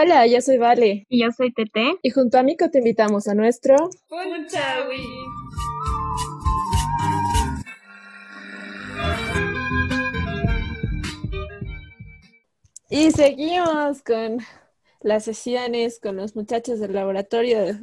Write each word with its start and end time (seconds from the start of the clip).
Hola, 0.00 0.28
yo 0.28 0.40
soy 0.40 0.58
Vale. 0.58 1.06
Y 1.08 1.22
yo 1.22 1.32
soy 1.32 1.52
Tete. 1.52 1.96
Y 2.02 2.10
junto 2.10 2.38
a 2.38 2.44
Mico 2.44 2.70
te 2.70 2.78
invitamos 2.78 3.26
a 3.26 3.34
nuestro... 3.34 3.74
Punchawi. 4.08 5.02
Y 12.90 13.10
seguimos 13.10 14.02
con 14.04 14.38
las 15.00 15.24
sesiones 15.24 15.98
con 15.98 16.14
los 16.14 16.36
muchachos 16.36 16.78
del 16.78 16.92
laboratorio 16.92 17.60
de, 17.60 17.78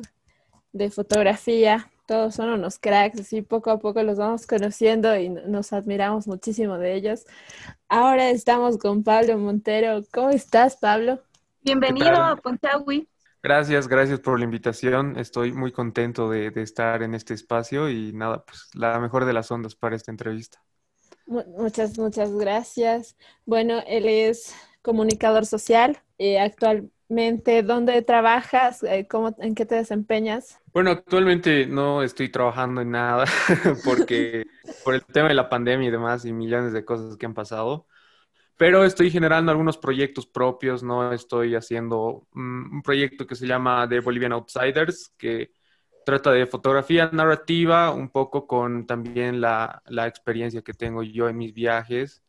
de 0.71 0.91
fotografía. 0.91 1.91
Todos 2.07 2.35
son 2.35 2.47
unos 2.47 2.79
cracks, 2.79 3.19
así 3.19 3.41
poco 3.41 3.71
a 3.71 3.79
poco 3.79 4.01
los 4.03 4.17
vamos 4.17 4.47
conociendo 4.47 5.17
y 5.17 5.27
nos 5.27 5.73
admiramos 5.73 6.27
muchísimo 6.27 6.77
de 6.77 6.93
ellos. 6.93 7.25
Ahora 7.89 8.29
estamos 8.29 8.77
con 8.77 9.03
Pablo 9.03 9.37
Montero. 9.37 10.01
¿Cómo 10.13 10.29
estás, 10.29 10.77
Pablo? 10.77 11.24
Bienvenido 11.65 12.15
a 12.15 12.35
Punchawi. 12.35 13.09
Gracias, 13.41 13.87
gracias 13.87 14.19
por 14.19 14.37
la 14.37 14.45
invitación. 14.45 15.17
Estoy 15.17 15.51
muy 15.51 15.71
contento 15.71 16.29
de, 16.29 16.51
de, 16.51 16.61
estar 16.61 17.01
en 17.01 17.15
este 17.15 17.33
espacio 17.33 17.89
y 17.89 18.13
nada, 18.13 18.45
pues 18.45 18.69
la 18.75 18.99
mejor 18.99 19.25
de 19.25 19.33
las 19.33 19.49
ondas 19.49 19.73
para 19.73 19.95
esta 19.95 20.11
entrevista. 20.11 20.59
Muchas, 21.25 21.97
muchas 21.97 22.31
gracias. 22.33 23.17
Bueno, 23.47 23.81
él 23.87 24.07
es 24.07 24.55
comunicador 24.83 25.47
social. 25.47 25.97
Eh, 26.19 26.39
actualmente, 26.39 27.63
¿dónde 27.63 27.99
trabajas? 28.03 28.83
Eh, 28.83 29.07
¿Cómo, 29.09 29.35
¿En 29.39 29.55
qué 29.55 29.65
te 29.65 29.73
desempeñas? 29.73 30.59
Bueno, 30.71 30.91
actualmente 30.91 31.65
no 31.65 32.03
estoy 32.03 32.29
trabajando 32.29 32.81
en 32.81 32.91
nada 32.91 33.25
porque 33.83 34.45
por 34.85 34.93
el 34.93 35.03
tema 35.03 35.29
de 35.29 35.33
la 35.33 35.49
pandemia 35.49 35.87
y 35.87 35.91
demás 35.91 36.25
y 36.25 36.31
millones 36.31 36.73
de 36.73 36.85
cosas 36.85 37.17
que 37.17 37.25
han 37.25 37.33
pasado. 37.33 37.87
Pero 38.57 38.85
estoy 38.85 39.11
generando 39.11 39.51
algunos 39.51 39.77
proyectos 39.77 40.25
propios, 40.25 40.81
¿no? 40.81 41.11
Estoy 41.11 41.55
haciendo 41.55 42.27
un 42.33 42.81
proyecto 42.83 43.27
que 43.27 43.35
se 43.35 43.47
llama 43.47 43.87
The 43.89 43.99
Bolivian 43.99 44.31
Outsiders, 44.31 45.13
que 45.17 45.51
trata 46.05 46.31
de 46.31 46.45
fotografía 46.45 47.09
narrativa, 47.11 47.91
un 47.91 48.09
poco 48.09 48.47
con 48.47 48.85
también 48.85 49.41
la, 49.41 49.81
la 49.87 50.07
experiencia 50.07 50.61
que 50.61 50.73
tengo 50.73 51.03
yo 51.03 51.27
en 51.27 51.37
mis 51.37 51.53
viajes. 51.53 52.23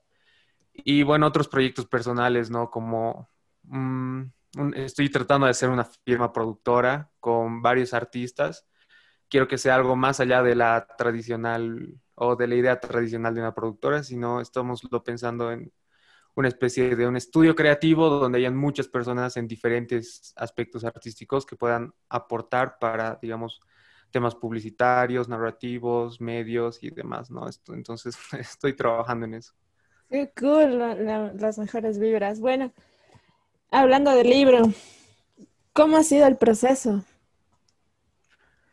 Y 0.72 1.02
bueno, 1.04 1.26
otros 1.26 1.48
proyectos 1.48 1.86
personales, 1.86 2.50
¿no? 2.50 2.70
Como 2.70 3.30
un, 3.70 4.32
estoy 4.74 5.10
tratando 5.10 5.46
de 5.46 5.52
hacer 5.52 5.68
una 5.70 5.84
firma 5.84 6.32
productora 6.32 7.10
con 7.20 7.62
varios 7.62 7.94
artistas. 7.94 8.66
Quiero 9.28 9.48
que 9.48 9.58
sea 9.58 9.74
algo 9.74 9.96
más 9.96 10.20
allá 10.20 10.42
de 10.42 10.54
la 10.54 10.86
tradicional 10.98 12.00
o 12.14 12.36
de 12.36 12.46
la 12.46 12.54
idea 12.54 12.80
tradicional 12.80 13.34
de 13.34 13.40
una 13.40 13.54
productora, 13.54 14.02
sino 14.02 14.40
estamos 14.40 14.82
lo 14.90 15.02
pensando 15.02 15.52
en 15.52 15.72
una 16.36 16.48
especie 16.48 16.94
de 16.94 17.06
un 17.06 17.16
estudio 17.16 17.56
creativo 17.56 18.10
donde 18.10 18.38
hayan 18.38 18.56
muchas 18.56 18.88
personas 18.88 19.36
en 19.38 19.48
diferentes 19.48 20.34
aspectos 20.36 20.84
artísticos 20.84 21.46
que 21.46 21.56
puedan 21.56 21.94
aportar 22.10 22.78
para, 22.78 23.18
digamos, 23.20 23.60
temas 24.10 24.34
publicitarios, 24.34 25.28
narrativos, 25.28 26.20
medios 26.20 26.82
y 26.82 26.90
demás, 26.90 27.30
¿no? 27.30 27.46
Entonces, 27.68 28.18
estoy 28.38 28.74
trabajando 28.74 29.24
en 29.24 29.34
eso. 29.34 29.54
Qué 30.10 30.30
cool, 30.38 30.78
la, 30.78 30.94
la, 30.94 31.32
las 31.32 31.58
mejores 31.58 31.98
vibras. 31.98 32.38
Bueno, 32.38 32.70
hablando 33.70 34.12
del 34.12 34.28
libro, 34.28 34.62
¿cómo 35.72 35.96
ha 35.96 36.02
sido 36.02 36.26
el 36.26 36.36
proceso? 36.36 37.02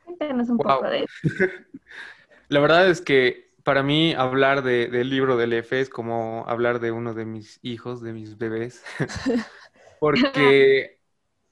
Cuéntanos 0.03 0.49
un 0.49 0.57
wow. 0.57 0.67
poco 0.67 0.89
de 0.89 1.05
eso. 1.05 1.07
la 2.49 2.59
verdad 2.59 2.89
es 2.89 2.99
que 2.99 3.42
para 3.63 3.81
mí 3.81 4.13
hablar 4.13 4.61
de, 4.61 4.87
del 4.87 5.09
libro 5.09 5.37
del 5.37 5.53
EFE 5.53 5.81
es 5.81 5.89
como 5.89 6.45
hablar 6.47 6.79
de 6.79 6.91
uno 6.91 7.13
de 7.13 7.25
mis 7.25 7.59
hijos, 7.61 8.01
de 8.01 8.13
mis 8.13 8.37
bebés, 8.37 8.83
porque 9.99 10.99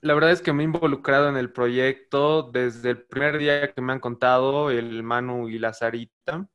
la 0.02 0.14
verdad 0.14 0.32
es 0.32 0.42
que 0.42 0.52
me 0.52 0.64
he 0.64 0.66
involucrado 0.66 1.30
en 1.30 1.38
el 1.38 1.52
proyecto 1.52 2.44
desde 2.44 2.92
el 2.92 3.04
primer 3.04 3.38
día 3.38 3.72
que 3.72 3.82
me 3.82 3.94
han 3.94 4.00
contado 4.00 4.72
el 4.72 5.04
Manu 5.04 5.48
y 5.48 5.60
la 5.60 5.74
Sarita, 5.74 6.48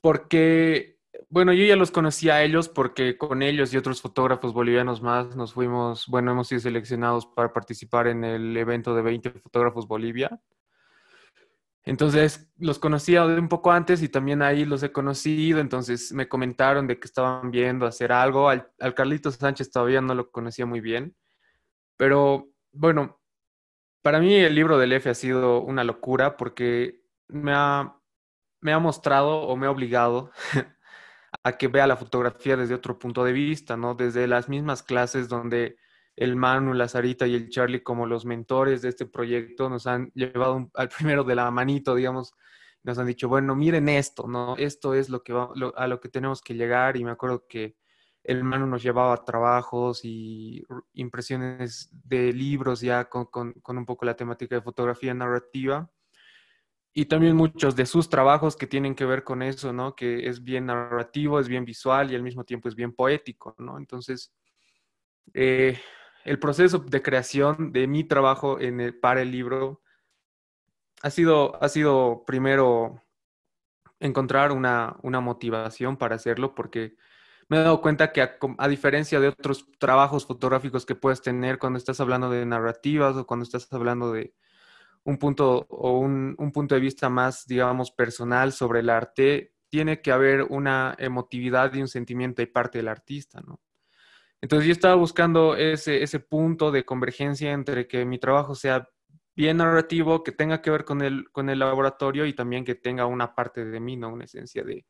porque, 0.00 0.98
bueno, 1.30 1.52
yo 1.52 1.64
ya 1.64 1.76
los 1.76 1.90
conocí 1.90 2.28
a 2.30 2.42
ellos 2.42 2.68
porque 2.68 3.16
con 3.16 3.42
ellos 3.42 3.72
y 3.72 3.76
otros 3.78 4.02
fotógrafos 4.02 4.52
bolivianos 4.52 5.02
más 5.02 5.34
nos 5.34 5.54
fuimos, 5.54 6.06
bueno, 6.06 6.32
hemos 6.32 6.48
sido 6.48 6.60
seleccionados 6.60 7.26
para 7.26 7.52
participar 7.52 8.06
en 8.06 8.22
el 8.24 8.56
evento 8.56 8.94
de 8.94 9.02
20 9.02 9.30
fotógrafos 9.30 9.88
Bolivia. 9.88 10.40
Entonces 11.86 12.50
los 12.56 12.78
conocía 12.78 13.24
un 13.24 13.48
poco 13.48 13.70
antes 13.70 14.02
y 14.02 14.08
también 14.08 14.40
ahí 14.40 14.64
los 14.64 14.82
he 14.82 14.90
conocido, 14.90 15.60
entonces 15.60 16.12
me 16.12 16.28
comentaron 16.28 16.86
de 16.86 16.98
que 16.98 17.06
estaban 17.06 17.50
viendo 17.50 17.86
hacer 17.86 18.10
algo. 18.10 18.48
Al, 18.48 18.70
al, 18.80 18.94
Carlitos 18.94 19.34
Sánchez 19.36 19.70
todavía 19.70 20.00
no 20.00 20.14
lo 20.14 20.30
conocía 20.30 20.64
muy 20.64 20.80
bien, 20.80 21.14
pero 21.96 22.48
bueno, 22.72 23.20
para 24.02 24.20
mí 24.20 24.34
el 24.34 24.54
libro 24.54 24.78
del 24.78 24.92
F 24.92 25.10
ha 25.10 25.14
sido 25.14 25.60
una 25.62 25.84
locura 25.84 26.36
porque 26.36 27.02
me 27.28 27.52
ha, 27.54 27.96
me 28.60 28.72
ha 28.72 28.78
mostrado 28.78 29.42
o 29.42 29.56
me 29.56 29.66
ha 29.66 29.70
obligado 29.70 30.30
a 31.42 31.52
que 31.58 31.68
vea 31.68 31.86
la 31.86 31.96
fotografía 31.96 32.56
desde 32.56 32.74
otro 32.74 32.98
punto 32.98 33.24
de 33.24 33.32
vista, 33.32 33.76
¿no? 33.76 33.94
Desde 33.94 34.26
las 34.26 34.48
mismas 34.48 34.82
clases 34.82 35.28
donde 35.28 35.76
el 36.16 36.36
Manu, 36.36 36.74
la 36.74 36.88
Sarita 36.88 37.26
y 37.26 37.34
el 37.34 37.48
Charlie 37.48 37.82
como 37.82 38.06
los 38.06 38.24
mentores 38.24 38.82
de 38.82 38.90
este 38.90 39.06
proyecto 39.06 39.68
nos 39.68 39.86
han 39.86 40.10
llevado 40.14 40.70
al 40.74 40.88
primero 40.88 41.24
de 41.24 41.34
la 41.34 41.50
manito, 41.50 41.94
digamos, 41.94 42.34
nos 42.82 42.98
han 42.98 43.06
dicho, 43.06 43.28
bueno, 43.28 43.56
miren 43.56 43.88
esto, 43.88 44.28
¿no? 44.28 44.56
Esto 44.56 44.94
es 44.94 45.08
lo 45.08 45.22
que 45.22 45.32
va, 45.32 45.50
a 45.76 45.86
lo 45.86 46.00
que 46.00 46.08
tenemos 46.08 46.42
que 46.42 46.54
llegar 46.54 46.96
y 46.96 47.04
me 47.04 47.10
acuerdo 47.10 47.46
que 47.48 47.76
el 48.22 48.44
Manu 48.44 48.66
nos 48.66 48.82
llevaba 48.82 49.24
trabajos 49.24 50.00
y 50.04 50.64
impresiones 50.94 51.90
de 51.92 52.32
libros 52.32 52.80
ya 52.80 53.08
con, 53.08 53.26
con, 53.26 53.52
con 53.54 53.76
un 53.76 53.84
poco 53.84 54.04
la 54.06 54.16
temática 54.16 54.54
de 54.54 54.62
fotografía 54.62 55.12
narrativa 55.12 55.90
y 56.96 57.06
también 57.06 57.36
muchos 57.36 57.74
de 57.74 57.86
sus 57.86 58.08
trabajos 58.08 58.56
que 58.56 58.68
tienen 58.68 58.94
que 58.94 59.04
ver 59.04 59.24
con 59.24 59.42
eso, 59.42 59.72
¿no? 59.72 59.96
Que 59.96 60.28
es 60.28 60.44
bien 60.44 60.66
narrativo, 60.66 61.40
es 61.40 61.48
bien 61.48 61.64
visual 61.64 62.10
y 62.10 62.14
al 62.14 62.22
mismo 62.22 62.44
tiempo 62.44 62.68
es 62.68 62.76
bien 62.76 62.94
poético, 62.94 63.54
¿no? 63.58 63.78
Entonces, 63.78 64.32
eh, 65.34 65.76
el 66.24 66.38
proceso 66.38 66.78
de 66.78 67.02
creación 67.02 67.72
de 67.72 67.86
mi 67.86 68.04
trabajo 68.04 68.58
en 68.58 68.80
el, 68.80 68.98
para 68.98 69.22
el 69.22 69.30
libro 69.30 69.82
ha 71.02 71.10
sido, 71.10 71.62
ha 71.62 71.68
sido 71.68 72.24
primero 72.26 73.02
encontrar 74.00 74.52
una, 74.52 74.96
una, 75.02 75.20
motivación 75.20 75.96
para 75.96 76.16
hacerlo, 76.16 76.54
porque 76.54 76.96
me 77.48 77.58
he 77.58 77.60
dado 77.60 77.82
cuenta 77.82 78.12
que 78.12 78.22
a, 78.22 78.68
diferencia 78.68 79.20
de 79.20 79.28
otros 79.28 79.66
trabajos 79.78 80.26
fotográficos 80.26 80.86
que 80.86 80.94
puedes 80.94 81.20
tener 81.20 81.58
cuando 81.58 81.78
estás 81.78 82.00
hablando 82.00 82.30
de 82.30 82.44
narrativas 82.46 83.16
o 83.16 83.26
cuando 83.26 83.44
estás 83.44 83.70
hablando 83.72 84.12
de 84.12 84.34
un 85.04 85.18
punto 85.18 85.66
o 85.68 85.98
un, 85.98 86.34
un 86.38 86.52
punto 86.52 86.74
de 86.74 86.80
vista 86.80 87.10
más, 87.10 87.46
digamos, 87.46 87.90
personal 87.90 88.52
sobre 88.52 88.80
el 88.80 88.88
arte, 88.88 89.54
tiene 89.68 90.00
que 90.00 90.10
haber 90.12 90.42
una 90.44 90.94
emotividad 90.98 91.72
y 91.74 91.82
un 91.82 91.88
sentimiento 91.88 92.40
de 92.40 92.46
parte 92.46 92.78
del 92.78 92.88
artista, 92.88 93.42
¿no? 93.42 93.60
Entonces 94.44 94.66
yo 94.66 94.72
estaba 94.72 94.94
buscando 94.94 95.56
ese, 95.56 96.20
punto 96.20 96.70
de 96.70 96.84
convergencia 96.84 97.52
entre 97.52 97.88
que 97.88 98.04
mi 98.04 98.18
trabajo 98.18 98.54
sea 98.54 98.86
bien 99.34 99.56
narrativo, 99.56 100.22
que 100.22 100.32
tenga 100.32 100.60
que 100.60 100.70
ver 100.70 100.84
con 100.84 101.00
el, 101.00 101.30
con 101.32 101.48
el 101.48 101.60
laboratorio 101.60 102.26
y 102.26 102.34
también 102.34 102.62
que 102.62 102.74
tenga 102.74 103.06
una 103.06 103.34
parte 103.34 103.64
de 103.64 103.80
mí, 103.80 103.96
¿no? 103.96 104.10
Una 104.10 104.26
esencia 104.26 104.62
de, 104.62 104.84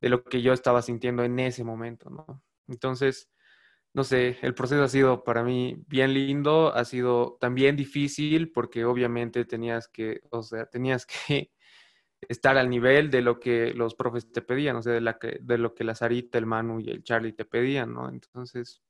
de 0.00 0.08
lo 0.08 0.24
que 0.24 0.40
yo 0.40 0.54
estaba 0.54 0.80
sintiendo 0.80 1.24
en 1.24 1.38
ese 1.40 1.62
momento, 1.62 2.08
¿no? 2.08 2.42
Entonces, 2.68 3.28
no 3.92 4.02
sé, 4.02 4.38
el 4.40 4.54
proceso 4.54 4.82
ha 4.84 4.88
sido 4.88 5.24
para 5.24 5.44
mí 5.44 5.76
bien 5.86 6.14
lindo, 6.14 6.74
ha 6.74 6.86
sido 6.86 7.36
también 7.38 7.76
difícil 7.76 8.50
porque 8.50 8.86
obviamente 8.86 9.44
tenías 9.44 9.88
que, 9.88 10.22
o 10.30 10.42
sea, 10.42 10.64
tenías 10.64 11.04
que 11.04 11.50
estar 12.22 12.56
al 12.56 12.70
nivel 12.70 13.10
de 13.10 13.20
lo 13.20 13.40
que 13.40 13.74
los 13.74 13.94
profes 13.94 14.32
te 14.32 14.40
pedían, 14.40 14.76
o 14.76 14.82
sea, 14.82 14.94
de, 14.94 15.02
la 15.02 15.18
que, 15.18 15.38
de 15.42 15.58
lo 15.58 15.74
que 15.74 15.84
la 15.84 15.94
Sarita, 15.94 16.38
el 16.38 16.46
Manu 16.46 16.80
y 16.80 16.88
el 16.88 17.04
Charlie 17.04 17.34
te 17.34 17.44
pedían, 17.44 17.92
¿no? 17.92 18.08
Entonces, 18.08 18.80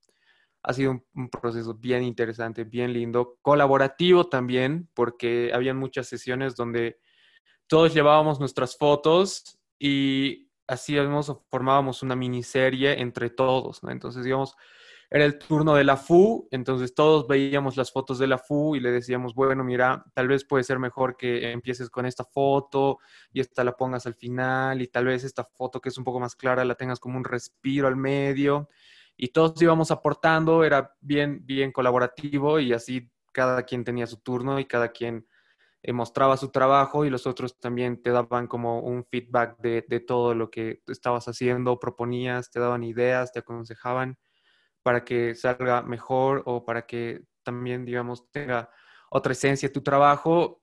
ha 0.66 0.72
sido 0.72 0.90
un, 0.90 1.04
un, 1.14 1.30
proceso 1.30 1.74
bien 1.74 2.02
interesante, 2.02 2.64
bien 2.64 2.92
lindo, 2.92 3.38
colaborativo 3.40 4.28
también, 4.28 4.88
porque 4.94 5.52
había 5.54 5.72
muchas 5.74 6.08
sesiones 6.08 6.56
donde 6.56 6.98
todos 7.68 7.94
llevábamos 7.94 8.40
nuestras 8.40 8.76
fotos 8.76 9.60
y 9.78 10.50
hacíamos 10.66 11.28
o 11.28 11.44
formábamos 11.48 12.02
una 12.02 12.16
miniserie 12.16 13.00
entre 13.00 13.30
todos, 13.30 13.82
¿no? 13.84 13.90
Entonces, 13.90 14.24
digamos, 14.24 14.56
era 15.08 15.24
el 15.24 15.38
turno 15.38 15.76
de 15.76 15.84
la 15.84 15.96
FU, 15.96 16.48
entonces 16.50 16.92
todos 16.92 17.28
veíamos 17.28 17.76
las 17.76 17.92
fotos 17.92 18.18
de 18.18 18.26
la 18.26 18.38
FU 18.38 18.74
y 18.74 18.80
le 18.80 18.90
decíamos, 18.90 19.36
bueno, 19.36 19.62
mira, 19.62 20.04
tal 20.14 20.26
vez 20.26 20.44
puede 20.44 20.64
ser 20.64 20.80
mejor 20.80 21.16
que 21.16 21.52
empieces 21.52 21.90
con 21.90 22.06
esta 22.06 22.24
foto 22.24 22.98
y 23.32 23.38
esta 23.40 23.62
la 23.62 23.76
pongas 23.76 24.06
al 24.06 24.14
final 24.14 24.82
y 24.82 24.88
tal 24.88 25.04
vez 25.04 25.22
esta 25.22 25.44
foto 25.44 25.80
que 25.80 25.90
es 25.90 25.98
un 25.98 26.02
poco 26.02 26.18
más 26.18 26.34
clara 26.34 26.64
la 26.64 26.74
tengas 26.74 26.98
como 26.98 27.16
un 27.18 27.24
respiro 27.24 27.86
al 27.86 27.94
medio 27.94 28.68
y 29.16 29.28
todos 29.28 29.60
íbamos 29.60 29.90
aportando, 29.90 30.64
era 30.64 30.94
bien, 31.00 31.44
bien 31.44 31.72
colaborativo 31.72 32.60
y 32.60 32.72
así 32.72 33.10
cada 33.32 33.62
quien 33.64 33.84
tenía 33.84 34.06
su 34.06 34.18
turno 34.18 34.58
y 34.58 34.66
cada 34.66 34.88
quien 34.88 35.26
eh, 35.82 35.92
mostraba 35.92 36.36
su 36.36 36.50
trabajo 36.50 37.04
y 37.04 37.10
los 37.10 37.26
otros 37.26 37.58
también 37.58 38.02
te 38.02 38.10
daban 38.10 38.46
como 38.46 38.80
un 38.80 39.04
feedback 39.04 39.58
de, 39.58 39.84
de 39.88 40.00
todo 40.00 40.34
lo 40.34 40.50
que 40.50 40.82
estabas 40.86 41.28
haciendo, 41.28 41.78
proponías, 41.78 42.50
te 42.50 42.60
daban 42.60 42.82
ideas, 42.82 43.32
te 43.32 43.40
aconsejaban 43.40 44.18
para 44.82 45.04
que 45.04 45.34
salga 45.34 45.82
mejor 45.82 46.42
o 46.46 46.64
para 46.64 46.86
que 46.86 47.24
también, 47.42 47.84
digamos, 47.84 48.30
tenga 48.30 48.70
otra 49.10 49.32
esencia 49.32 49.72
tu 49.72 49.82
trabajo. 49.82 50.62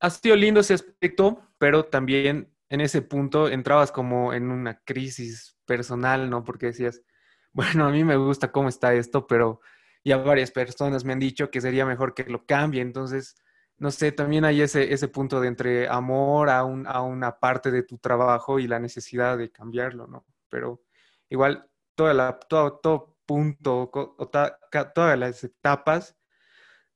Ha 0.00 0.10
sido 0.10 0.36
lindo 0.36 0.60
ese 0.60 0.74
aspecto, 0.74 1.42
pero 1.58 1.84
también 1.84 2.54
en 2.68 2.80
ese 2.80 3.02
punto 3.02 3.48
entrabas 3.48 3.92
como 3.92 4.32
en 4.32 4.50
una 4.50 4.80
crisis 4.84 5.58
personal, 5.64 6.28
¿no? 6.28 6.44
Porque 6.44 6.66
decías, 6.66 7.02
bueno, 7.54 7.86
a 7.86 7.90
mí 7.90 8.04
me 8.04 8.16
gusta 8.16 8.52
cómo 8.52 8.68
está 8.68 8.92
esto, 8.94 9.26
pero 9.26 9.60
ya 10.04 10.18
varias 10.18 10.50
personas 10.50 11.04
me 11.04 11.14
han 11.14 11.20
dicho 11.20 11.50
que 11.50 11.60
sería 11.60 11.86
mejor 11.86 12.12
que 12.12 12.24
lo 12.24 12.44
cambie, 12.44 12.82
entonces, 12.82 13.36
no 13.78 13.90
sé, 13.90 14.12
también 14.12 14.44
hay 14.44 14.60
ese, 14.60 14.92
ese 14.92 15.08
punto 15.08 15.40
de 15.40 15.48
entre 15.48 15.88
amor 15.88 16.50
a, 16.50 16.64
un, 16.64 16.86
a 16.86 17.00
una 17.00 17.38
parte 17.38 17.70
de 17.70 17.82
tu 17.82 17.98
trabajo 17.98 18.58
y 18.58 18.66
la 18.66 18.78
necesidad 18.78 19.38
de 19.38 19.50
cambiarlo, 19.50 20.06
¿no? 20.06 20.26
Pero 20.50 20.82
igual, 21.30 21.66
toda 21.94 22.12
la, 22.12 22.38
todo, 22.38 22.74
todo 22.78 23.16
punto, 23.24 23.90
todas 24.94 25.18
las 25.18 25.44
etapas 25.44 26.16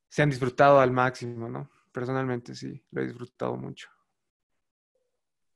se 0.08 0.22
han 0.22 0.30
disfrutado 0.30 0.80
al 0.80 0.90
máximo, 0.90 1.48
¿no? 1.48 1.70
Personalmente 1.92 2.54
sí, 2.54 2.82
lo 2.90 3.02
he 3.02 3.06
disfrutado 3.06 3.56
mucho. 3.56 3.88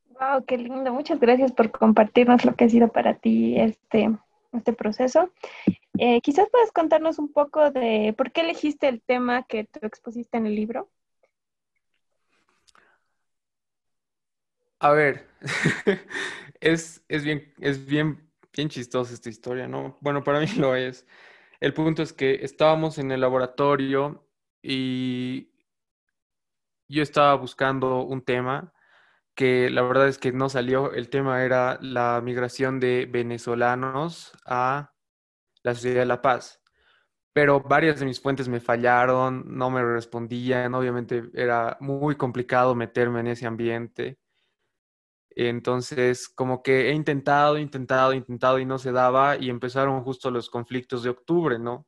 Wow, 0.08 0.44
qué 0.46 0.56
lindo. 0.56 0.92
Muchas 0.92 1.18
gracias 1.20 1.52
por 1.52 1.70
compartirnos 1.70 2.44
lo 2.44 2.54
que 2.54 2.64
ha 2.64 2.68
sido 2.68 2.88
para 2.88 3.14
ti 3.14 3.58
este, 3.58 4.16
este 4.52 4.72
proceso. 4.72 5.30
Eh, 5.98 6.20
quizás 6.20 6.48
puedas 6.50 6.72
contarnos 6.72 7.18
un 7.18 7.32
poco 7.32 7.70
de 7.70 8.14
por 8.16 8.32
qué 8.32 8.42
elegiste 8.42 8.88
el 8.88 9.02
tema 9.02 9.44
que 9.44 9.64
tú 9.64 9.80
expusiste 9.82 10.36
en 10.36 10.46
el 10.46 10.54
libro. 10.54 10.90
A 14.78 14.90
ver, 14.92 15.28
es, 16.60 17.04
es, 17.08 17.24
bien, 17.24 17.52
es 17.60 17.86
bien, 17.86 18.28
bien 18.52 18.68
chistosa 18.68 19.14
esta 19.14 19.28
historia, 19.28 19.68
¿no? 19.68 19.96
Bueno, 20.00 20.24
para 20.24 20.40
mí 20.40 20.46
lo 20.58 20.74
es. 20.74 21.06
El 21.60 21.72
punto 21.74 22.02
es 22.02 22.12
que 22.12 22.44
estábamos 22.44 22.98
en 22.98 23.12
el 23.12 23.20
laboratorio 23.20 24.26
y 24.60 25.50
yo 26.88 27.02
estaba 27.02 27.34
buscando 27.36 28.02
un 28.02 28.22
tema 28.22 28.71
que 29.34 29.70
la 29.70 29.82
verdad 29.82 30.08
es 30.08 30.18
que 30.18 30.32
no 30.32 30.48
salió. 30.48 30.92
El 30.92 31.08
tema 31.08 31.44
era 31.44 31.78
la 31.82 32.20
migración 32.22 32.80
de 32.80 33.06
venezolanos 33.10 34.32
a 34.46 34.92
la 35.62 35.74
Sociedad 35.74 36.00
de 36.00 36.06
la 36.06 36.22
Paz. 36.22 36.60
Pero 37.32 37.60
varias 37.60 38.00
de 38.00 38.06
mis 38.06 38.20
fuentes 38.20 38.48
me 38.48 38.60
fallaron, 38.60 39.44
no 39.46 39.70
me 39.70 39.82
respondían. 39.82 40.74
Obviamente 40.74 41.24
era 41.34 41.78
muy 41.80 42.16
complicado 42.16 42.74
meterme 42.74 43.20
en 43.20 43.28
ese 43.28 43.46
ambiente. 43.46 44.18
Entonces, 45.30 46.28
como 46.28 46.62
que 46.62 46.90
he 46.90 46.92
intentado, 46.92 47.58
intentado, 47.58 48.12
intentado 48.12 48.58
y 48.58 48.66
no 48.66 48.78
se 48.78 48.92
daba 48.92 49.36
y 49.36 49.48
empezaron 49.48 50.02
justo 50.02 50.30
los 50.30 50.50
conflictos 50.50 51.02
de 51.02 51.10
octubre, 51.10 51.58
¿no? 51.58 51.86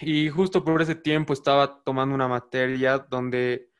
Y 0.00 0.28
justo 0.28 0.64
por 0.64 0.82
ese 0.82 0.94
tiempo 0.94 1.32
estaba 1.32 1.82
tomando 1.82 2.14
una 2.14 2.28
materia 2.28 2.98
donde 2.98 3.70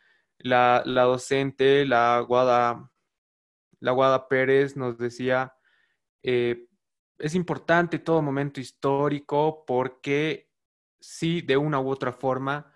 la, 0.47 0.83
docente, 0.85 1.85
la 1.85 2.21
Guada, 2.21 2.91
la 3.81 3.93
Guada 3.93 4.29
Pérez, 4.29 4.77
nos 4.77 4.99
decía, 4.99 5.55
eh, 6.23 6.69
es 7.19 7.35
importante 7.35 7.99
todo 7.99 8.23
momento 8.23 8.61
histórico 8.61 9.65
porque 9.67 10.51
sí, 11.01 11.41
de 11.41 11.57
una 11.57 11.81
u 11.81 11.89
otra 11.89 12.13
forma, 12.13 12.73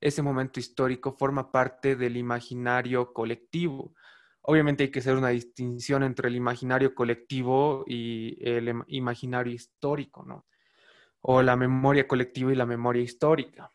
ese 0.00 0.22
momento 0.22 0.58
histórico 0.58 1.12
forma 1.12 1.50
parte 1.52 1.96
del 1.96 2.16
imaginario 2.16 3.12
colectivo. 3.12 3.94
Obviamente 4.42 4.84
hay 4.84 4.90
que 4.90 4.98
hacer 4.98 5.16
una 5.16 5.28
distinción 5.28 6.02
entre 6.02 6.28
el 6.28 6.34
imaginario 6.34 6.94
colectivo 6.94 7.84
y 7.86 8.36
el 8.40 8.82
imaginario 8.88 9.52
histórico, 9.52 10.24
¿no? 10.24 10.46
O 11.20 11.40
la 11.42 11.54
memoria 11.54 12.08
colectiva 12.08 12.52
y 12.52 12.56
la 12.56 12.66
memoria 12.66 13.02
histórica. 13.02 13.72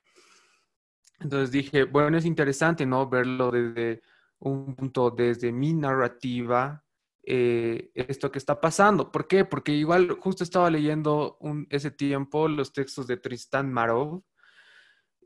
Entonces 1.20 1.52
dije, 1.52 1.84
bueno, 1.84 2.18
es 2.18 2.26
interesante, 2.26 2.86
¿no? 2.86 3.10
Verlo 3.10 3.52
desde 3.52 4.02
un 4.40 4.76
punto, 4.76 5.10
desde 5.12 5.52
mi 5.52 5.74
narrativa, 5.74 6.84
eh, 7.24 7.92
esto 7.94 8.32
que 8.32 8.38
está 8.40 8.62
pasando. 8.62 9.12
¿Por 9.12 9.28
qué? 9.28 9.46
Porque 9.46 9.72
igual 9.74 10.12
justo 10.20 10.44
estaba 10.44 10.70
leyendo 10.70 11.38
ese 11.70 11.92
tiempo 11.92 12.48
los 12.48 12.72
textos 12.72 13.08
de 13.08 13.18
Tristan 13.18 13.72
Marov 13.72 14.24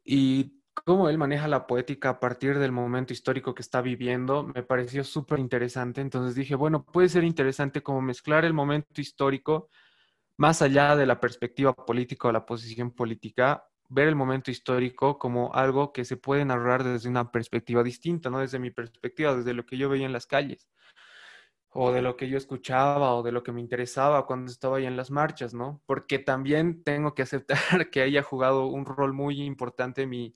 y 0.03 0.61
cómo 0.73 1.09
él 1.09 1.17
maneja 1.17 1.47
la 1.47 1.67
poética 1.67 2.09
a 2.09 2.19
partir 2.19 2.57
del 2.57 2.71
momento 2.71 3.13
histórico 3.13 3.53
que 3.53 3.61
está 3.61 3.81
viviendo, 3.81 4.43
me 4.43 4.63
pareció 4.63 5.03
súper 5.03 5.39
interesante. 5.39 6.01
Entonces 6.01 6.35
dije, 6.35 6.55
bueno, 6.55 6.85
puede 6.85 7.09
ser 7.09 7.23
interesante 7.23 7.83
como 7.83 8.01
mezclar 8.01 8.45
el 8.45 8.53
momento 8.53 9.01
histórico 9.01 9.69
más 10.37 10.61
allá 10.61 10.95
de 10.95 11.05
la 11.05 11.19
perspectiva 11.19 11.73
política 11.73 12.29
o 12.29 12.31
la 12.31 12.45
posición 12.45 12.91
política 12.91 13.63
ver 13.91 14.07
el 14.07 14.15
momento 14.15 14.51
histórico 14.51 15.19
como 15.19 15.53
algo 15.53 15.91
que 15.93 16.05
se 16.05 16.17
puede 16.17 16.45
narrar 16.45 16.83
desde 16.83 17.09
una 17.09 17.31
perspectiva 17.31 17.83
distinta, 17.83 18.29
no 18.29 18.39
desde 18.39 18.59
mi 18.59 18.71
perspectiva, 18.71 19.35
desde 19.35 19.53
lo 19.53 19.65
que 19.65 19.77
yo 19.77 19.89
veía 19.89 20.05
en 20.05 20.13
las 20.13 20.27
calles, 20.27 20.69
o 21.73 21.91
de 21.91 22.01
lo 22.01 22.17
que 22.17 22.27
yo 22.29 22.37
escuchaba, 22.37 23.13
o 23.15 23.23
de 23.23 23.31
lo 23.31 23.43
que 23.43 23.51
me 23.51 23.61
interesaba 23.61 24.25
cuando 24.25 24.51
estaba 24.51 24.77
ahí 24.77 24.85
en 24.85 24.97
las 24.97 25.09
marchas, 25.11 25.53
¿no? 25.53 25.81
Porque 25.85 26.19
también 26.19 26.83
tengo 26.83 27.13
que 27.15 27.21
aceptar 27.23 27.57
que 27.91 28.01
haya 28.01 28.23
jugado 28.23 28.67
un 28.67 28.85
rol 28.85 29.13
muy 29.13 29.41
importante 29.41 30.05
mi, 30.05 30.35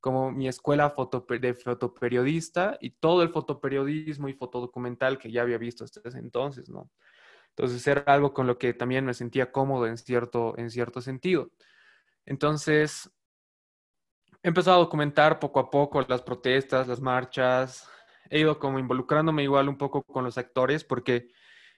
como 0.00 0.32
mi 0.32 0.48
escuela 0.48 0.94
de 1.40 1.54
fotoperiodista 1.54 2.78
y 2.80 2.90
todo 2.90 3.22
el 3.22 3.30
fotoperiodismo 3.30 4.28
y 4.28 4.34
fotodocumental 4.34 5.18
que 5.18 5.32
ya 5.32 5.42
había 5.42 5.58
visto 5.58 5.84
hasta 5.84 6.00
ese 6.04 6.18
entonces, 6.18 6.68
¿no? 6.70 6.90
Entonces 7.50 7.86
era 7.86 8.02
algo 8.06 8.34
con 8.34 8.46
lo 8.48 8.58
que 8.58 8.74
también 8.74 9.04
me 9.06 9.14
sentía 9.14 9.52
cómodo 9.52 9.86
en 9.86 9.98
cierto, 9.98 10.58
en 10.58 10.70
cierto 10.70 11.00
sentido. 11.00 11.50
Entonces, 12.26 13.10
he 14.42 14.48
empezado 14.48 14.76
a 14.76 14.80
documentar 14.80 15.38
poco 15.38 15.60
a 15.60 15.70
poco 15.70 16.02
las 16.02 16.22
protestas, 16.22 16.88
las 16.88 17.00
marchas. 17.00 17.88
He 18.30 18.40
ido 18.40 18.58
como 18.58 18.78
involucrándome 18.78 19.42
igual 19.42 19.68
un 19.68 19.78
poco 19.78 20.02
con 20.02 20.24
los 20.24 20.38
actores 20.38 20.84
porque 20.84 21.28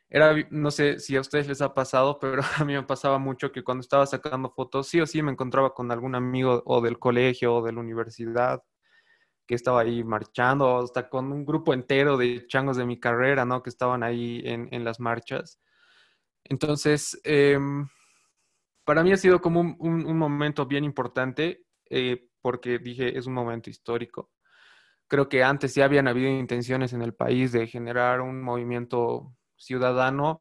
era, 0.09 0.35
no 0.51 0.71
sé 0.71 1.01
si 1.01 1.17
a 1.17 1.21
ustedes 1.21 1.49
les 1.49 1.61
ha 1.63 1.75
pasado, 1.75 2.19
pero 2.21 2.43
a 2.59 2.65
mí 2.65 2.75
me 2.75 2.83
pasaba 2.85 3.19
mucho 3.19 3.53
que 3.53 3.65
cuando 3.65 3.81
estaba 3.83 4.07
sacando 4.07 4.51
fotos, 4.51 4.89
sí 4.89 5.01
o 5.01 5.07
sí 5.07 5.23
me 5.23 5.33
encontraba 5.33 5.75
con 5.75 5.91
algún 5.91 6.15
amigo 6.15 6.63
o 6.67 6.81
del 6.81 6.99
colegio 6.99 7.57
o 7.57 7.63
de 7.65 7.73
la 7.73 7.81
universidad 7.81 8.63
que 9.47 9.55
estaba 9.55 9.83
ahí 9.83 10.05
marchando, 10.05 10.67
o 10.67 10.85
hasta 10.85 11.09
con 11.09 11.33
un 11.33 11.45
grupo 11.45 11.73
entero 11.75 12.17
de 12.17 12.47
changos 12.49 12.77
de 12.77 12.87
mi 12.87 12.99
carrera, 13.01 13.45
¿no? 13.45 13.63
Que 13.63 13.71
estaban 13.71 14.03
ahí 14.03 14.43
en, 14.45 14.85
las 14.85 15.01
marchas. 15.01 15.61
Entonces, 16.45 17.21
em, 17.25 17.89
para 18.87 19.03
mí 19.03 19.13
ha 19.13 19.17
sido 19.17 19.41
como 19.41 19.61
un, 19.61 20.17
momento 20.17 20.65
bien 20.65 20.85
importante 20.85 21.65
eh, 21.91 22.29
porque 22.41 22.79
dije, 22.79 23.19
es 23.19 23.27
un 23.27 23.35
momento 23.35 23.69
histórico. 23.69 24.31
Creo 25.09 25.29
que 25.29 25.43
antes 25.43 25.75
ya 25.75 25.85
habían 25.85 26.07
habido 26.07 26.31
intenciones 26.31 26.93
en 26.93 27.03
el 27.03 27.13
país 27.13 27.51
de 27.51 27.67
generar 27.67 28.21
un 28.21 28.41
movimiento 28.41 29.35
ciudadano, 29.57 30.41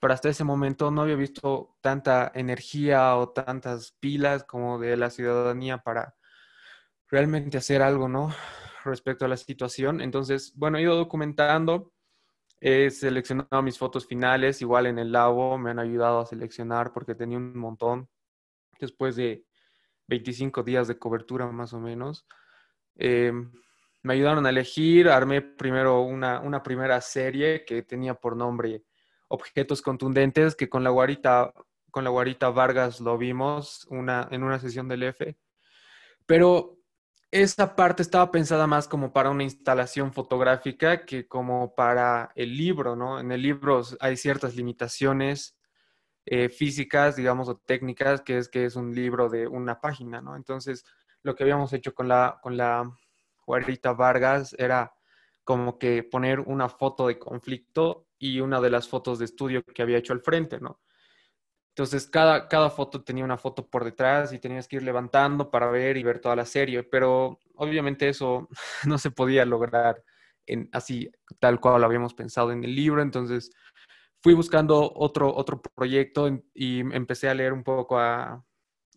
pero 0.00 0.12
hasta 0.12 0.28
ese 0.28 0.42
momento 0.42 0.90
no 0.90 1.02
había 1.02 1.14
visto 1.14 1.76
tanta 1.80 2.32
energía 2.34 3.16
o 3.16 3.30
tantas 3.30 3.92
pilas 4.00 4.42
como 4.42 4.80
de 4.80 4.96
la 4.96 5.08
ciudadanía 5.08 5.78
para 5.78 6.16
realmente 7.08 7.58
hacer 7.58 7.82
algo, 7.82 8.08
¿no? 8.08 8.34
Respecto 8.84 9.24
a 9.24 9.28
la 9.28 9.36
situación. 9.36 10.00
Entonces, 10.00 10.52
bueno, 10.56 10.78
he 10.78 10.82
ido 10.82 10.96
documentando 10.96 11.92
He 12.60 12.90
seleccionado 12.90 13.62
mis 13.62 13.78
fotos 13.78 14.06
finales, 14.06 14.62
igual 14.62 14.86
en 14.86 14.98
el 14.98 15.12
lago 15.12 15.58
me 15.58 15.70
han 15.70 15.78
ayudado 15.78 16.20
a 16.20 16.26
seleccionar 16.26 16.92
porque 16.92 17.14
tenía 17.14 17.38
un 17.38 17.56
montón. 17.56 18.08
Después 18.80 19.16
de 19.16 19.44
25 20.08 20.62
días 20.62 20.88
de 20.88 20.98
cobertura 20.98 21.46
más 21.50 21.72
o 21.72 21.80
menos. 21.80 22.26
Eh, 22.96 23.32
me 24.02 24.14
ayudaron 24.14 24.46
a 24.46 24.50
elegir, 24.50 25.08
armé 25.08 25.42
primero 25.42 26.02
una, 26.02 26.40
una, 26.40 26.62
primera 26.62 27.00
serie 27.00 27.64
que 27.64 27.82
tenía 27.82 28.14
por 28.14 28.36
nombre 28.36 28.84
Objetos 29.28 29.82
Contundentes, 29.82 30.54
que 30.54 30.68
con 30.68 30.84
la 30.84 30.90
guarita, 30.90 31.52
con 31.90 32.04
la 32.04 32.10
guarita 32.10 32.50
Vargas 32.50 33.00
lo 33.00 33.18
vimos 33.18 33.84
una, 33.90 34.28
en 34.30 34.44
una 34.44 34.60
sesión 34.60 34.86
del 34.86 35.02
F. 35.02 35.36
Pero 36.24 36.78
esa 37.30 37.76
parte 37.76 38.02
estaba 38.02 38.30
pensada 38.30 38.66
más 38.66 38.88
como 38.88 39.12
para 39.12 39.30
una 39.30 39.42
instalación 39.42 40.12
fotográfica 40.12 41.04
que 41.04 41.26
como 41.26 41.74
para 41.74 42.30
el 42.34 42.56
libro, 42.56 42.96
¿no? 42.96 43.18
En 43.20 43.32
el 43.32 43.42
libro 43.42 43.82
hay 44.00 44.16
ciertas 44.16 44.54
limitaciones 44.56 45.56
eh, 46.24 46.48
físicas, 46.48 47.16
digamos, 47.16 47.48
o 47.48 47.56
técnicas, 47.56 48.22
que 48.22 48.38
es 48.38 48.48
que 48.48 48.64
es 48.64 48.76
un 48.76 48.94
libro 48.94 49.28
de 49.28 49.46
una 49.46 49.80
página, 49.80 50.20
¿no? 50.20 50.36
Entonces, 50.36 50.84
lo 51.22 51.34
que 51.34 51.44
habíamos 51.44 51.72
hecho 51.72 51.94
con 51.94 52.08
la, 52.08 52.38
con 52.42 52.56
la 52.56 52.90
Guarita 53.46 53.92
Vargas 53.92 54.54
era 54.58 54.92
como 55.44 55.78
que 55.78 56.02
poner 56.02 56.40
una 56.40 56.68
foto 56.68 57.06
de 57.06 57.18
conflicto 57.18 58.08
y 58.18 58.40
una 58.40 58.60
de 58.60 58.70
las 58.70 58.88
fotos 58.88 59.18
de 59.18 59.26
estudio 59.26 59.62
que 59.64 59.82
había 59.82 59.98
hecho 59.98 60.12
al 60.12 60.20
frente, 60.20 60.58
¿no? 60.60 60.80
Entonces, 61.76 62.08
cada, 62.08 62.48
cada 62.48 62.70
foto 62.70 63.04
tenía 63.04 63.22
una 63.22 63.36
foto 63.36 63.68
por 63.68 63.84
detrás 63.84 64.32
y 64.32 64.38
tenías 64.38 64.66
que 64.66 64.76
ir 64.76 64.82
levantando 64.82 65.50
para 65.50 65.68
ver 65.70 65.98
y 65.98 66.02
ver 66.02 66.20
toda 66.20 66.34
la 66.34 66.46
serie, 66.46 66.82
pero 66.84 67.38
obviamente 67.54 68.08
eso 68.08 68.48
no 68.86 68.96
se 68.96 69.10
podía 69.10 69.44
lograr 69.44 70.02
en, 70.46 70.70
así, 70.72 71.10
tal 71.38 71.60
cual 71.60 71.82
lo 71.82 71.86
habíamos 71.86 72.14
pensado 72.14 72.50
en 72.50 72.64
el 72.64 72.74
libro. 72.74 73.02
Entonces, 73.02 73.50
fui 74.22 74.32
buscando 74.32 74.90
otro, 74.96 75.34
otro 75.36 75.60
proyecto 75.60 76.30
y 76.54 76.80
empecé 76.80 77.28
a 77.28 77.34
leer 77.34 77.52
un 77.52 77.62
poco 77.62 77.98
a 77.98 78.42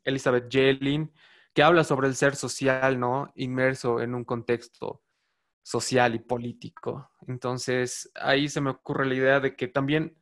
Elizabeth 0.06 0.50
Jelin, 0.50 1.12
que 1.54 1.64
habla 1.64 1.84
sobre 1.84 2.08
el 2.08 2.16
ser 2.16 2.38
social, 2.38 2.98
¿no? 2.98 3.30
Inmerso 3.36 4.00
en 4.00 4.16
un 4.16 4.24
contexto 4.24 5.04
social 5.64 6.16
y 6.16 6.20
político. 6.20 7.12
Entonces, 7.28 8.10
ahí 8.16 8.48
se 8.48 8.62
me 8.62 8.70
ocurre 8.70 9.06
la 9.06 9.16
idea 9.16 9.40
de 9.42 9.58
que 9.58 9.68
también 9.68 10.19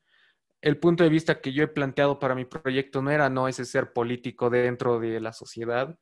el 0.62 0.78
punto 0.80 1.04
de 1.04 1.10
vista 1.10 1.40
que 1.40 1.54
yo 1.54 1.64
he 1.64 1.68
planteado 1.68 2.20
para 2.20 2.36
mi 2.36 2.46
proyecto 2.46 3.02
no 3.02 3.12
era 3.12 3.30
no 3.30 3.48
ese 3.48 3.66
ser 3.66 3.94
político 3.94 4.50
dentro 4.50 5.00
de 5.00 5.20
la 5.20 5.34
sociedad, 5.34 5.98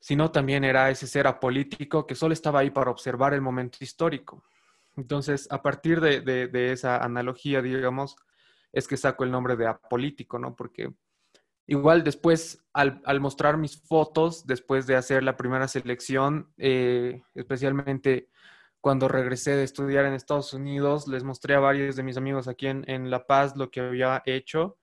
sino 0.00 0.30
también 0.30 0.64
era 0.64 0.90
ese 0.90 1.06
ser 1.06 1.26
apolítico 1.26 2.06
que 2.06 2.14
solo 2.14 2.32
estaba 2.34 2.60
ahí 2.60 2.70
para 2.70 2.90
observar 2.90 3.34
el 3.34 3.40
momento 3.40 3.78
histórico. 3.80 4.44
Entonces, 4.96 5.46
a 5.50 5.62
partir 5.62 6.00
de, 6.00 6.72
esa 6.72 6.98
analogía, 6.98 7.62
digamos, 7.62 8.16
es 8.72 8.88
que 8.88 8.96
saco 8.96 9.24
el 9.24 9.30
nombre 9.30 9.56
de 9.56 9.66
apolítico, 9.66 10.38
¿no? 10.38 10.54
Porque 10.54 10.92
igual 11.66 12.04
después, 12.04 12.62
al, 12.72 13.20
mostrar 13.20 13.56
mis 13.56 13.80
fotos, 13.80 14.46
después 14.46 14.86
de 14.86 14.96
hacer 14.96 15.22
la 15.22 15.36
primera 15.36 15.68
selección, 15.68 16.52
eh, 16.58 17.22
especialmente 17.34 18.28
cuando 18.82 19.06
regresé 19.06 19.54
de 19.54 19.62
estudiar 19.62 20.06
en 20.06 20.12
Estados 20.12 20.52
Unidos, 20.52 21.06
les 21.06 21.22
mostré 21.22 21.54
a 21.54 21.60
varios 21.60 21.94
de 21.94 22.02
mis 22.02 22.16
amigos 22.16 22.48
aquí 22.48 22.66
en, 22.66 23.10
La 23.10 23.28
Paz 23.28 23.56
lo 23.56 23.70
que 23.70 23.78
había 23.80 24.22
hecho 24.26 24.76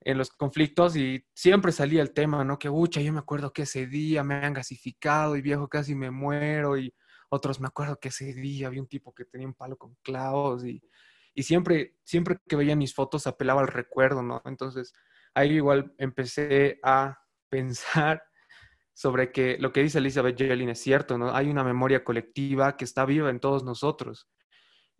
en 0.00 0.18
los 0.18 0.28
conflictos 0.28 0.96
y 0.96 1.24
siempre 1.32 1.72
salía 1.72 2.02
el 2.02 2.12
tema, 2.12 2.44
¿no? 2.44 2.58
Que, 2.58 2.68
ucha, 2.68 3.00
yo 3.00 3.10
me 3.10 3.20
acuerdo 3.20 3.50
que 3.50 3.62
ese 3.62 3.86
día 3.86 4.22
me 4.22 4.34
han 4.34 4.52
gasificado 4.52 5.34
y 5.34 5.40
viejo 5.40 5.66
casi 5.66 5.94
me 5.94 6.10
muero 6.10 6.76
y 6.76 6.94
otros 7.30 7.58
me 7.58 7.68
acuerdo 7.68 7.98
que 7.98 8.08
ese 8.08 8.34
día 8.34 8.66
había 8.66 8.82
un 8.82 8.88
tipo 8.88 9.14
que 9.14 9.24
tenía 9.24 9.46
un 9.46 9.54
palo 9.54 9.78
con 9.78 9.96
clavos 10.02 10.66
y, 10.66 10.82
y 11.32 11.42
siempre, 11.42 11.96
siempre 12.04 12.36
que 12.46 12.56
veía 12.56 12.76
mis 12.76 12.94
fotos 12.94 13.26
apelaba 13.26 13.62
al 13.62 13.68
recuerdo, 13.68 14.22
¿no? 14.22 14.42
Entonces 14.44 14.92
ahí 15.32 15.52
igual 15.52 15.94
empecé 15.96 16.80
a 16.82 17.18
pensar 17.48 18.22
sobre 18.94 19.32
que 19.32 19.56
lo 19.58 19.72
que 19.72 19.82
dice 19.82 19.98
Elizabeth 19.98 20.38
Jelin 20.38 20.70
es 20.70 20.80
cierto, 20.80 21.18
¿no? 21.18 21.34
Hay 21.34 21.48
una 21.48 21.64
memoria 21.64 22.04
colectiva 22.04 22.76
que 22.76 22.84
está 22.84 23.04
viva 23.04 23.30
en 23.30 23.40
todos 23.40 23.64
nosotros 23.64 24.28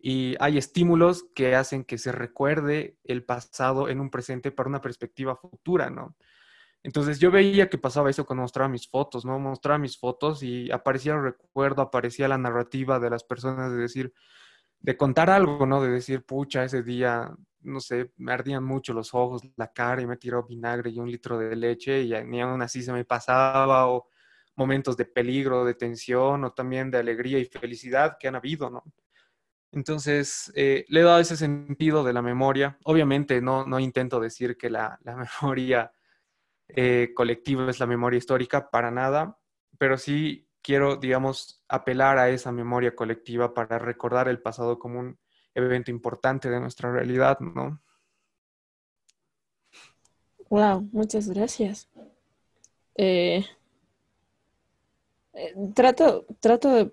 y 0.05 0.35
hay 0.41 0.57
estímulos 0.57 1.27
que 1.33 1.55
hacen 1.55 1.85
que 1.85 1.97
se 1.97 2.11
recuerde 2.11 2.97
el 3.05 3.23
pasado 3.23 3.87
en 3.87 4.01
un 4.01 4.09
presente 4.09 4.51
para 4.51 4.67
una 4.67 4.81
perspectiva 4.81 5.37
futura, 5.37 5.89
¿no? 5.89 6.17
Entonces 6.83 7.19
yo 7.19 7.31
veía 7.31 7.69
que 7.69 7.77
pasaba 7.77 8.09
eso 8.09 8.25
cuando 8.25 8.41
mostraba 8.41 8.67
mis 8.67 8.89
fotos, 8.89 9.23
¿no? 9.23 9.39
Mostraba 9.39 9.77
mis 9.77 9.97
fotos 9.97 10.43
y 10.43 10.69
aparecía 10.71 11.13
el 11.13 11.23
recuerdo, 11.23 11.81
aparecía 11.81 12.27
la 12.27 12.37
narrativa 12.37 12.99
de 12.99 13.09
las 13.09 13.23
personas 13.23 13.71
de 13.71 13.77
decir, 13.77 14.13
de 14.81 14.97
contar 14.97 15.29
algo, 15.29 15.65
¿no? 15.65 15.81
De 15.81 15.89
decir, 15.89 16.25
pucha, 16.25 16.65
ese 16.65 16.83
día 16.83 17.33
no 17.63 17.79
sé, 17.79 18.11
me 18.17 18.33
ardían 18.33 18.63
mucho 18.63 18.93
los 18.93 19.13
ojos, 19.13 19.41
la 19.55 19.71
cara 19.71 20.01
y 20.01 20.07
me 20.07 20.17
tiró 20.17 20.43
vinagre 20.43 20.89
y 20.91 20.99
un 20.99 21.09
litro 21.09 21.37
de 21.37 21.55
leche 21.55 22.01
y 22.01 22.13
ni 22.25 22.41
aún 22.41 22.61
así 22.61 22.83
se 22.83 22.93
me 22.93 23.05
pasaba 23.05 23.87
o 23.87 24.09
momentos 24.55 24.97
de 24.97 25.05
peligro, 25.05 25.65
de 25.65 25.73
tensión 25.73 26.43
o 26.43 26.53
también 26.53 26.91
de 26.91 26.99
alegría 26.99 27.39
y 27.39 27.45
felicidad 27.45 28.17
que 28.19 28.27
han 28.27 28.35
habido, 28.35 28.69
¿no? 28.69 28.83
Entonces, 29.71 30.51
eh, 30.55 30.85
le 30.87 30.99
he 30.99 31.03
dado 31.03 31.19
ese 31.19 31.35
sentido 31.35 32.03
de 32.03 32.13
la 32.13 32.21
memoria. 32.21 32.77
Obviamente 32.83 33.41
no, 33.41 33.65
no 33.65 33.79
intento 33.79 34.19
decir 34.19 34.55
que 34.55 34.69
la, 34.69 34.99
memoria 35.41 35.91
eh, 36.67 37.11
colectiva 37.15 37.69
es 37.69 37.79
la 37.79 37.87
memoria 37.87 38.17
histórica, 38.17 38.69
para 38.69 38.91
nada, 38.91 39.39
pero 39.79 39.97
sí 39.97 40.47
quiero, 40.61 40.95
digamos, 40.97 41.63
apelar 41.67 42.19
a 42.19 42.29
esa 42.29 42.51
memoria 42.51 42.95
colectiva 42.95 43.53
para 43.53 43.79
recordar 43.79 44.27
el 44.27 44.41
pasado 44.41 44.77
como 44.77 44.99
un 44.99 45.19
evento 45.55 45.91
importante 45.91 46.49
de 46.49 46.59
nuestra 46.59 46.91
realidad, 46.91 47.39
¿no? 47.39 47.81
Wow, 50.49 50.87
muchas 50.91 51.29
gracias. 51.29 51.89
Eh, 52.95 53.43
eh, 55.33 55.55
trato, 55.73 56.25
trato 56.39 56.91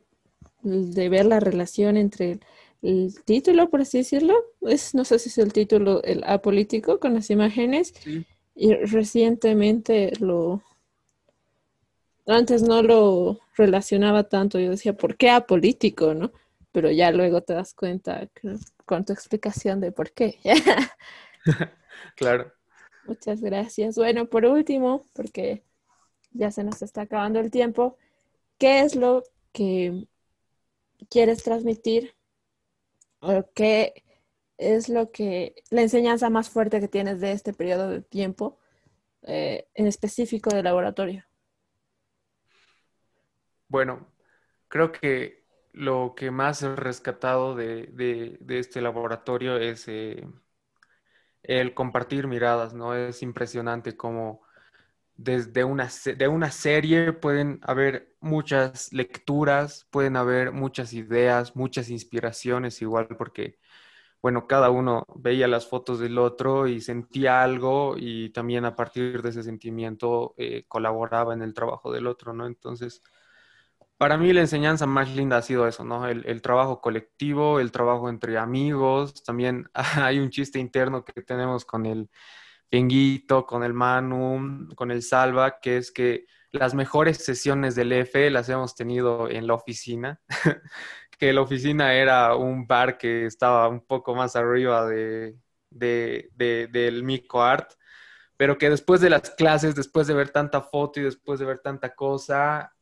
de, 0.62 1.08
ver 1.08 1.26
la 1.26 1.40
relación 1.40 1.96
entre 1.96 2.40
el, 2.80 3.14
título, 3.24 3.68
por 3.68 3.82
así 3.82 3.98
decirlo, 3.98 4.34
es, 4.62 4.94
no 4.94 5.04
sé 5.04 5.18
si 5.18 5.28
es 5.28 5.38
el 5.38 5.52
título, 5.52 6.02
el 6.04 6.24
apolítico 6.24 6.98
con 7.00 7.12
las 7.12 7.28
imágenes, 7.30 7.92
y 8.54 8.74
recientemente 8.74 10.12
lo, 10.20 10.62
antes 12.26 12.62
no 12.62 12.82
lo 12.82 13.40
relacionaba 13.56 14.24
tanto, 14.24 14.58
yo 14.58 14.70
decía, 14.70 14.96
¿por 14.96 15.16
qué 15.16 15.28
apolítico, 15.28 16.14
no? 16.14 16.32
Pero 16.72 16.90
ya 16.90 17.10
luego 17.10 17.42
te 17.42 17.54
das 17.54 17.74
cuenta 17.74 18.28
con 18.84 19.04
tu 19.04 19.12
explicación 19.12 19.80
de 19.80 19.92
por 19.92 20.12
qué. 20.12 20.38
claro. 22.16 22.52
Muchas 23.06 23.40
gracias. 23.40 23.96
Bueno, 23.96 24.26
por 24.26 24.44
último, 24.44 25.06
porque 25.12 25.64
ya 26.32 26.50
se 26.50 26.64
nos 26.64 26.82
está 26.82 27.02
acabando 27.02 27.40
el 27.40 27.50
tiempo, 27.50 27.96
¿qué 28.58 28.80
es 28.80 28.94
lo 28.94 29.24
que 29.52 30.06
quieres 31.08 31.42
transmitir 31.42 32.14
o 33.20 33.44
qué 33.54 34.04
es 34.58 34.88
lo 34.88 35.10
que 35.10 35.54
la 35.70 35.82
enseñanza 35.82 36.30
más 36.30 36.50
fuerte 36.50 36.80
que 36.80 36.88
tienes 36.88 37.20
de 37.20 37.32
este 37.32 37.52
periodo 37.52 37.88
de 37.88 38.02
tiempo 38.02 38.58
eh, 39.22 39.66
en 39.74 39.86
específico 39.86 40.50
de 40.50 40.62
laboratorio? 40.62 41.24
Bueno, 43.68 44.06
creo 44.68 44.92
que 44.92 45.39
lo 45.72 46.14
que 46.16 46.30
más 46.30 46.62
he 46.62 46.74
rescatado 46.76 47.54
de, 47.54 48.38
este 48.48 48.80
laboratorio 48.80 49.56
es 49.56 49.88
eh, 49.88 50.26
el 51.42 51.74
compartir 51.74 52.26
miradas, 52.26 52.74
¿no? 52.74 52.94
Es 52.94 53.22
impresionante 53.22 53.96
cómo 53.96 54.42
desde 55.16 55.64
una, 55.64 55.88
de 56.16 56.28
una 56.28 56.50
serie 56.50 57.12
pueden 57.12 57.60
haber 57.62 58.14
muchas 58.20 58.92
lecturas, 58.92 59.86
pueden 59.90 60.16
haber 60.16 60.52
muchas 60.52 60.92
ideas, 60.94 61.56
muchas 61.56 61.90
inspiraciones 61.90 62.80
igual, 62.82 63.08
porque, 63.18 63.58
bueno, 64.22 64.46
cada 64.46 64.70
uno 64.70 65.06
veía 65.16 65.48
las 65.48 65.66
fotos 65.68 66.00
del 66.00 66.18
otro 66.18 66.68
y 66.68 66.80
sentía 66.80 67.42
algo 67.42 67.96
y 67.98 68.30
también 68.30 68.64
a 68.64 68.76
partir 68.76 69.22
de 69.22 69.30
ese 69.30 69.42
sentimiento 69.42 70.34
eh, 70.38 70.64
colaboraba 70.68 71.34
en 71.34 71.42
el 71.42 71.54
trabajo 71.54 71.92
del 71.92 72.06
otro, 72.06 72.32
¿no? 72.32 72.46
Entonces, 72.46 73.02
para 74.00 74.16
mí 74.16 74.32
la 74.32 74.40
enseñanza 74.40 74.86
más 74.86 75.14
linda 75.14 75.36
ha 75.36 75.42
sido 75.42 75.68
eso, 75.68 75.84
¿no? 75.84 76.08
El, 76.08 76.40
trabajo 76.40 76.80
colectivo, 76.80 77.60
el 77.60 77.70
trabajo 77.70 78.08
entre 78.08 78.38
amigos. 78.38 79.22
También 79.22 79.68
hay 79.96 80.18
un 80.20 80.30
chiste 80.30 80.58
interno 80.58 81.04
que 81.04 81.20
tenemos 81.20 81.66
con 81.66 81.84
el 81.84 82.08
Penguito, 82.70 83.44
con 83.44 83.62
el 83.62 83.74
Manu, 83.74 84.68
con 84.74 84.90
el 84.90 85.02
Salva, 85.02 85.60
que 85.60 85.76
es 85.76 85.92
que 85.92 86.24
las 86.50 86.72
mejores 86.72 87.18
sesiones 87.22 87.74
del 87.74 87.92
EFE 87.92 88.30
las 88.30 88.48
hemos 88.48 88.74
tenido 88.74 89.28
en 89.28 89.46
la 89.46 89.52
oficina, 89.52 90.18
que 91.18 91.34
la 91.34 91.42
oficina 91.42 91.92
era 91.92 92.36
un 92.36 92.66
bar 92.66 92.96
que 92.96 93.26
estaba 93.26 93.68
un 93.68 93.84
poco 93.86 94.14
más 94.14 94.34
arriba 94.34 94.86
de, 94.88 95.36
del 95.68 97.04
Mico 97.04 97.42
Art, 97.42 97.72
pero 98.38 98.56
que 98.56 98.70
después 98.70 99.02
de 99.02 99.10
las 99.10 99.28
clases, 99.32 99.74
después 99.74 100.06
de 100.06 100.14
ver 100.14 100.30
tanta 100.30 100.62
foto 100.62 101.00
y 101.00 101.02
después 101.02 101.38
de 101.38 101.44
ver 101.44 101.58
tanta 101.58 101.94
cosa, 101.94 102.72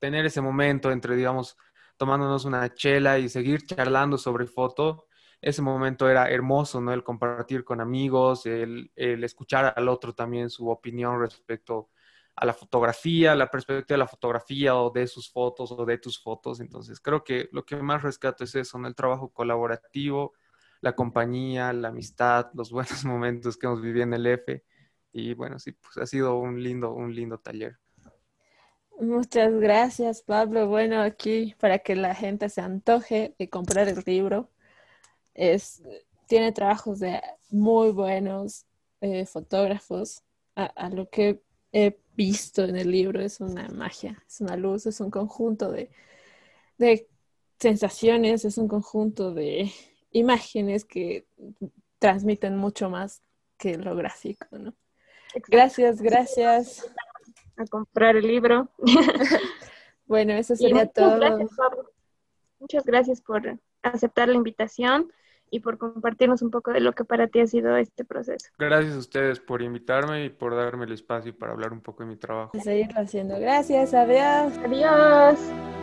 tener 0.00 0.26
ese 0.26 0.40
momento 0.40 0.90
entre, 0.90 1.14
digamos, 1.14 1.56
tomándonos 1.96 2.44
una 2.44 2.72
chela 2.74 3.18
y 3.18 3.28
seguir 3.28 3.64
charlando 3.66 4.18
sobre 4.18 4.46
foto, 4.46 5.06
ese 5.40 5.62
momento 5.62 6.08
era 6.08 6.30
hermoso, 6.30 6.80
¿no? 6.80 6.92
El 6.92 7.02
compartir 7.04 7.64
con 7.64 7.80
amigos, 7.80 8.46
el, 8.46 8.90
escuchar 8.96 9.72
al 9.76 9.88
otro 9.88 10.14
también 10.14 10.50
su 10.50 10.68
opinión 10.68 11.20
respecto 11.20 11.90
a 12.36 12.46
la 12.46 12.54
fotografía, 12.54 13.34
la 13.34 13.50
perspectiva 13.50 13.96
de 13.96 13.98
la 13.98 14.06
fotografía 14.06 14.76
o 14.76 14.90
de 14.90 15.06
sus 15.06 15.30
fotos 15.30 15.72
o 15.72 15.84
de 15.84 15.98
tus 15.98 16.22
fotos. 16.22 16.60
Entonces, 16.60 17.00
creo 17.00 17.24
que 17.24 17.48
lo 17.52 17.64
que 17.64 17.76
más 17.76 18.02
rescato 18.02 18.44
es 18.44 18.54
eso, 18.54 18.78
¿no? 18.78 18.88
El 18.88 18.94
trabajo 18.94 19.30
colaborativo, 19.32 20.32
la 20.80 20.94
compañía, 20.94 21.72
la 21.72 21.88
amistad, 21.88 22.50
los 22.54 22.70
buenos 22.70 23.04
momentos 23.04 23.56
que 23.56 23.66
hemos 23.66 23.80
vivido 23.80 24.04
en 24.04 24.14
el 24.14 24.26
F. 24.26 24.64
Y 25.12 25.34
bueno, 25.34 25.58
sí, 25.58 25.72
pues 25.72 25.98
ha 25.98 26.06
sido 26.06 26.36
un 26.38 26.62
lindo, 26.62 26.92
un 26.92 27.14
lindo 27.14 27.38
taller. 27.38 27.78
Muchas 29.00 29.54
gracias, 29.54 30.20
Pablo. 30.20 30.68
Bueno, 30.68 31.00
aquí 31.00 31.54
para 31.58 31.78
que 31.78 31.96
la 31.96 32.14
gente 32.14 32.50
se 32.50 32.60
antoje 32.60 33.34
de 33.38 33.48
comprar 33.48 33.88
el 33.88 34.02
libro, 34.04 34.50
es, 35.32 35.82
tiene 36.28 36.52
trabajos 36.52 37.00
de 37.00 37.18
muy 37.48 37.92
buenos 37.92 38.66
eh, 39.00 39.24
fotógrafos. 39.24 40.22
A, 40.54 40.90
lo 40.90 41.08
que 41.08 41.40
he 41.72 41.98
visto 42.14 42.64
en 42.64 42.76
el 42.76 42.90
libro 42.90 43.22
es 43.22 43.40
una 43.40 43.68
magia, 43.68 44.22
es 44.28 44.42
una 44.42 44.56
luz, 44.56 44.84
es 44.84 45.00
un 45.00 45.10
conjunto 45.10 45.72
de, 45.72 45.90
de 46.76 47.08
sensaciones, 47.58 48.44
es 48.44 48.58
un 48.58 48.68
conjunto 48.68 49.32
de 49.32 49.72
imágenes 50.10 50.84
que 50.84 51.26
transmiten 51.98 52.58
mucho 52.58 52.90
más 52.90 53.22
que 53.56 53.78
lo 53.78 53.96
gráfico, 53.96 54.46
¿no? 54.58 54.74
Gracias, 55.48 56.02
gracias 56.02 56.84
a 57.60 57.66
comprar 57.66 58.16
el 58.16 58.26
libro. 58.26 58.68
bueno, 60.06 60.32
eso 60.32 60.56
sería 60.56 60.86
todo. 60.86 61.38
Muchas 62.58 62.84
gracias 62.84 63.20
por 63.20 63.58
aceptar 63.82 64.28
la 64.28 64.34
invitación 64.34 65.10
y 65.50 65.60
por 65.60 65.78
compartirnos 65.78 66.42
un 66.42 66.50
poco 66.50 66.72
de 66.72 66.80
lo 66.80 66.92
que 66.92 67.04
para 67.04 67.26
ti 67.26 67.40
ha 67.40 67.46
sido 67.46 67.76
este 67.76 68.04
proceso. 68.04 68.48
Gracias 68.58 68.94
a 68.94 68.98
ustedes 68.98 69.40
por 69.40 69.62
invitarme 69.62 70.24
y 70.24 70.28
por 70.30 70.54
darme 70.54 70.84
el 70.84 70.92
espacio 70.92 71.36
para 71.36 71.52
hablar 71.52 71.72
un 71.72 71.80
poco 71.80 72.04
de 72.04 72.10
mi 72.10 72.16
trabajo. 72.16 72.52
seguirlo 72.60 73.00
haciendo. 73.00 73.38
Gracias, 73.38 73.94
adiós. 73.94 74.56
Adiós. 74.58 75.79